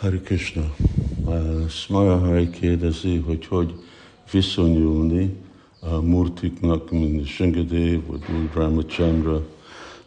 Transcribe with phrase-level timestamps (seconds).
[0.00, 0.74] Hari Krishna.
[1.68, 3.74] Smara kérdezi, hogy hogy
[4.30, 5.36] viszonyulni
[5.80, 9.46] a murtiknak, mint Shingadev vagy úgy Ramachandra,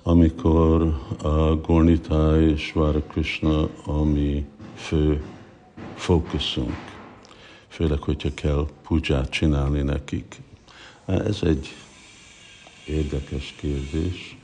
[0.04, 0.82] amikor
[1.22, 4.46] a Gornitai és Vara Krishna a mi
[4.76, 5.24] fő
[5.96, 6.76] fókuszunk.
[7.68, 10.42] Főleg, hogyha kell puját csinálni nekik.
[11.06, 11.76] Ez egy
[12.88, 14.38] érdekes kérdés.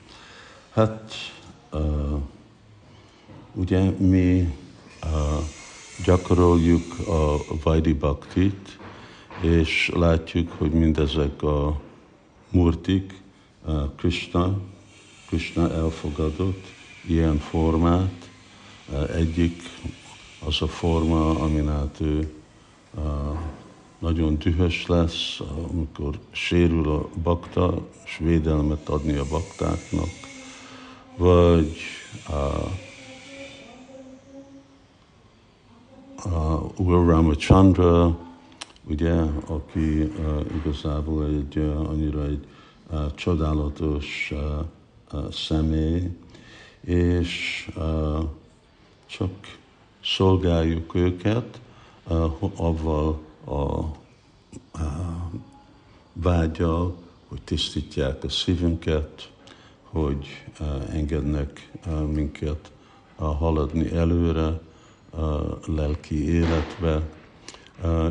[0.71, 1.13] Hát,
[1.71, 2.21] uh,
[3.53, 4.67] ugye mi uh,
[6.03, 8.79] gyakoroljuk a Vajdi Bhaktit,
[9.41, 11.81] és látjuk, hogy mindezek a
[12.49, 13.21] murtik,
[13.95, 14.57] Krishna,
[15.27, 16.65] Krishna elfogadott
[17.07, 18.29] ilyen formát.
[19.15, 19.61] Egyik
[20.45, 22.33] az a forma, amin át ő
[23.99, 30.09] nagyon dühös lesz, amikor sérül a bakta, és védelmet adni a baktáknak,
[31.17, 31.77] vagy
[32.29, 32.88] uh,
[36.25, 38.17] uh, Ur Ramachandra,
[38.83, 39.13] ugye,
[39.47, 42.45] aki uh, igazából egy uh, annyira egy
[42.91, 44.65] uh, csodálatos uh,
[45.13, 46.09] uh, személy,
[46.81, 48.23] és uh,
[49.05, 49.31] csak
[50.03, 51.59] szolgáljuk őket
[52.07, 53.87] uh, avval a, a
[56.13, 56.95] vágyal,
[57.27, 59.31] hogy tisztítják a szívünket,
[59.83, 60.27] hogy
[60.59, 62.71] uh, engednek uh, minket
[63.17, 64.59] uh, haladni előre,
[65.65, 67.09] lelki életbe,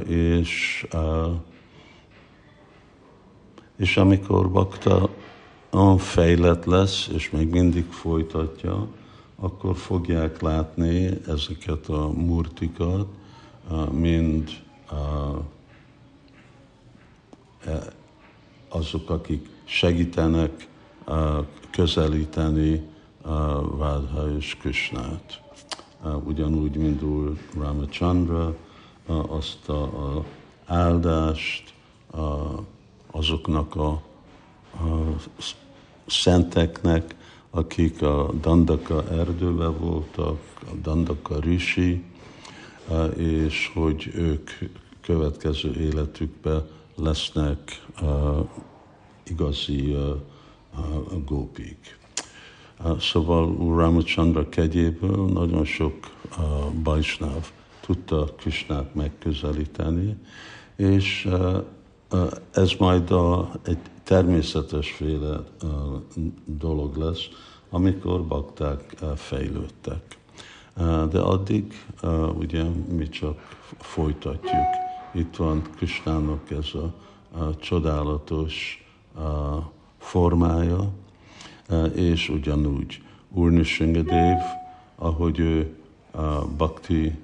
[0.07, 0.87] és,
[3.77, 5.11] és amikor bakta
[5.97, 8.89] fejlett lesz, és még mindig folytatja,
[9.37, 13.07] akkor fogják látni ezeket a murtikat,
[13.91, 14.51] mind
[17.65, 17.83] e,
[18.69, 20.69] azok, akik segítenek
[21.71, 22.83] közelíteni
[23.77, 25.43] Vádha és Krishnát
[26.25, 28.57] ugyanúgy, mint úr Ramachandra,
[29.07, 30.25] azt a, a
[30.67, 31.75] áldást
[33.11, 34.03] azoknak a, a
[36.07, 37.15] szenteknek,
[37.51, 42.05] akik a Dandaka erdőbe voltak, a Dandaka Rishi,
[43.17, 44.51] és hogy ők
[45.01, 47.87] következő életükben lesznek
[49.23, 49.97] igazi
[51.25, 51.98] gópik.
[53.01, 55.95] Szóval Úr Ramachandra kegyéből nagyon sok
[56.83, 57.51] bajsnáv
[57.81, 60.17] tudta Krisnát megközelíteni,
[60.77, 61.29] és
[62.51, 65.71] ez majd a, egy természetes féle uh,
[66.45, 67.29] dolog lesz,
[67.71, 70.19] amikor bakták fejlődtek.
[71.11, 71.87] De addig
[72.39, 72.65] ugye
[72.97, 73.39] mi csak
[73.79, 74.67] folytatjuk.
[75.15, 76.95] Itt van Krisnának ez a,
[77.39, 78.85] a csodálatos
[79.17, 79.23] uh,
[79.99, 80.91] formája,
[81.95, 84.39] és ugyanúgy Úr Singadev,
[84.97, 85.77] ahogy ő
[86.11, 87.19] a Bhakti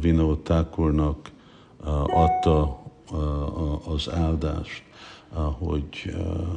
[0.00, 0.52] Vinod
[2.06, 2.82] adta
[3.84, 4.82] az áldást,
[5.58, 6.14] hogy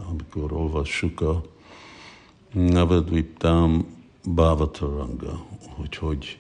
[0.10, 1.42] amikor olvassuk a
[2.54, 6.40] Navadviptam Bhavataranga, hogy hogy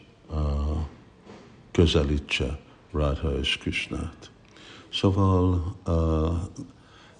[1.71, 2.59] közelítse
[2.91, 4.31] Radha és Krishnát.
[4.93, 5.75] Szóval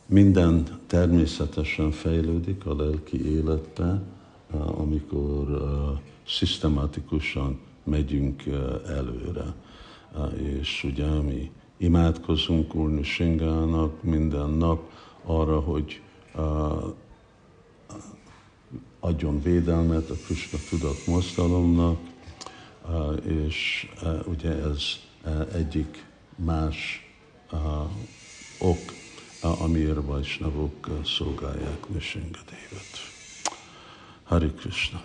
[0.05, 4.01] minden természetesen fejlődik a lelki életbe,
[4.51, 5.47] amikor
[6.27, 8.44] szisztematikusan megyünk
[8.88, 9.53] előre.
[10.35, 14.91] És ugye mi imádkozunk Úrni Singának minden nap
[15.23, 16.01] arra, hogy
[19.00, 22.00] adjon védelmet a Krishna tudat mozdalomnak,
[23.23, 23.89] és
[24.25, 24.83] ugye ez
[25.53, 27.07] egyik más
[28.59, 28.98] ok,
[29.69, 32.97] amiért Vajsnavok szolgálják Nishingadévet.
[34.24, 35.02] Hari Krishna.